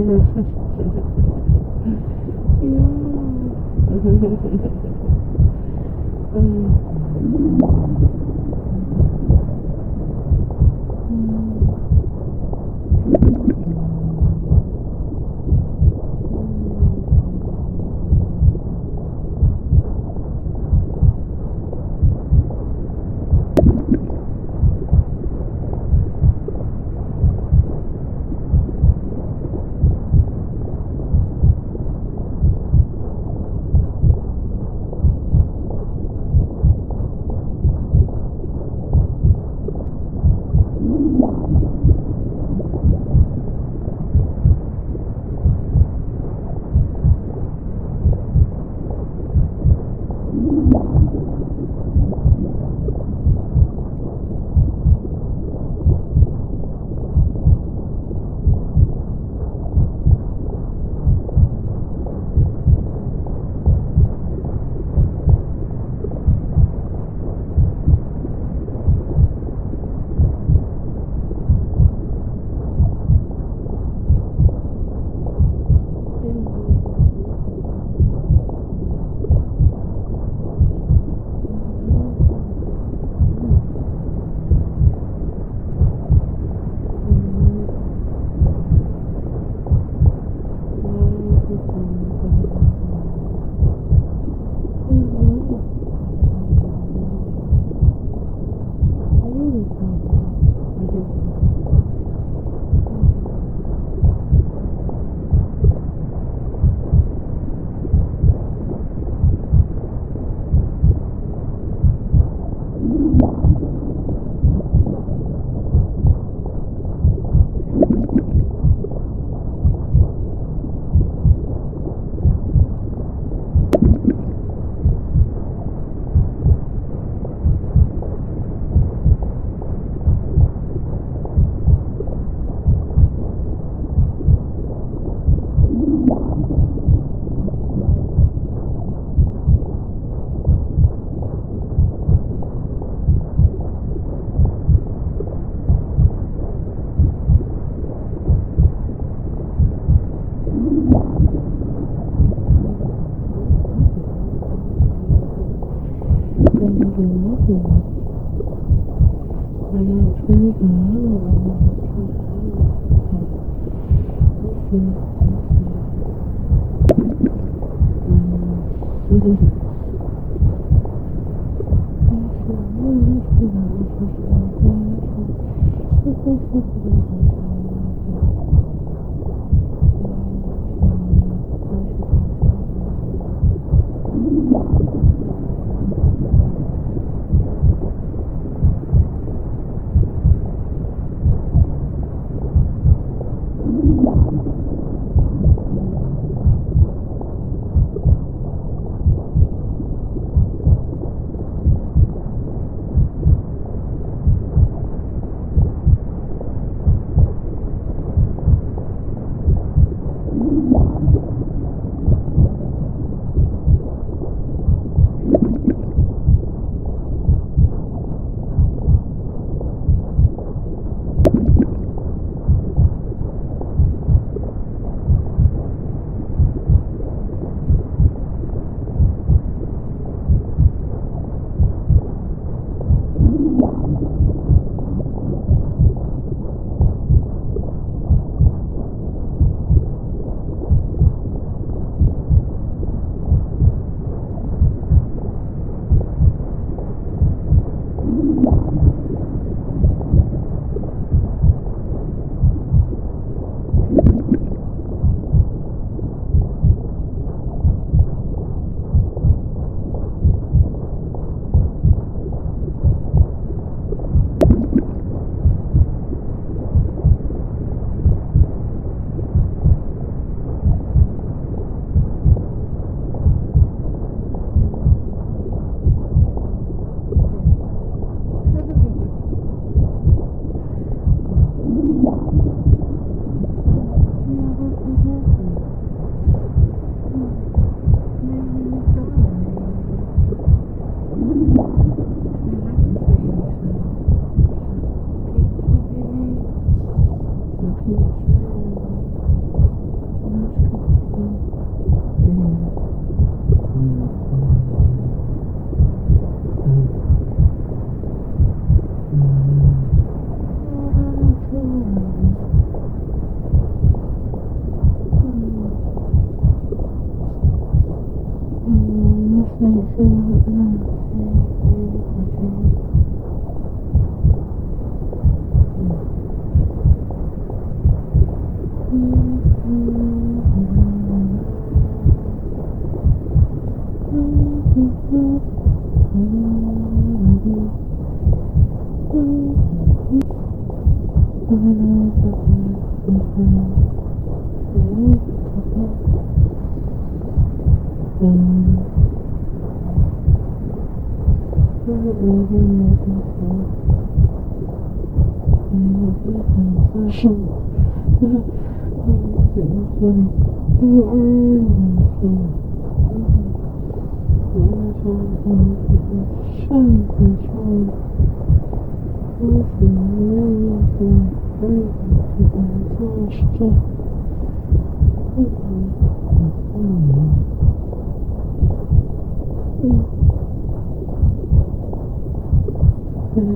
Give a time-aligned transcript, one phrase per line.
[0.00, 0.46] Yeah.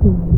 [0.00, 0.30] Thank you.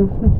[0.00, 0.30] Mm-hmm.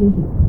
[0.00, 0.39] 谢谢。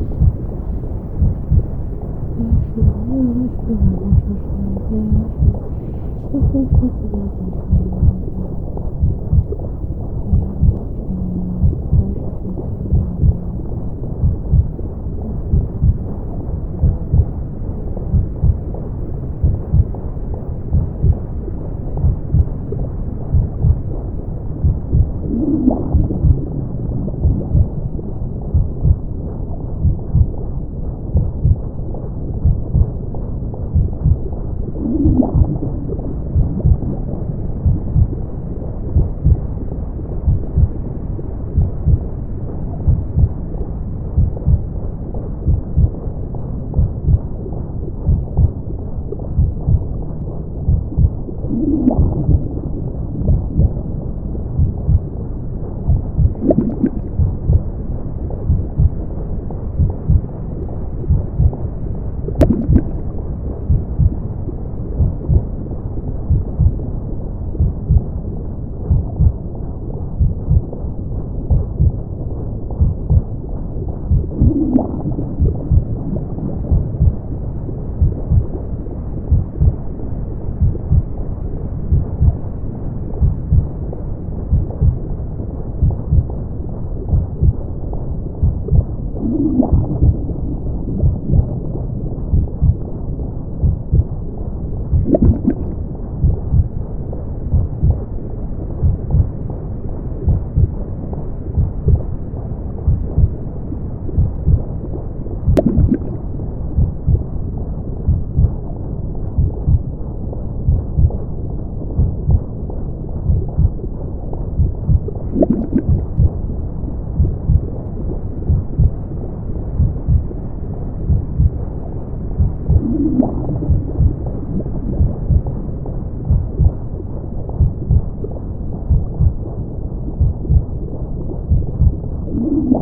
[132.42, 132.81] Thank you.